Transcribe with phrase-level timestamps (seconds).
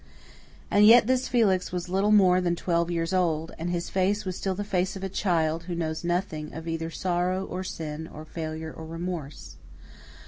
[0.71, 4.35] And yet this Felix was little more than twelve years old, and his face was
[4.35, 8.25] still the face of a child who knows nothing of either sorrow or sin or
[8.25, 9.57] failure or remorse.